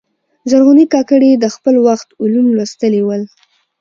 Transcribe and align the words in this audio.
زرغونې 0.49 0.85
کاکړي 0.93 1.31
د 1.37 1.45
خپل 1.55 1.75
وخت 1.87 2.09
علوم 2.21 2.47
لوستلي 2.57 3.01
ول. 3.03 3.23